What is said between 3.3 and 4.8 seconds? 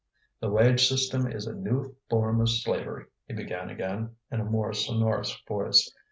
began again, in a more